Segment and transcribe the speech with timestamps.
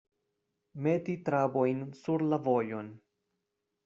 [0.85, 2.91] Meti trabojn sur la vojon.